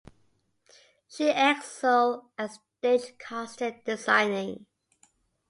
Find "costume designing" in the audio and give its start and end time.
3.19-4.65